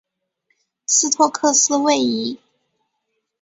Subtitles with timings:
[0.87, 2.39] 斯托克斯位移。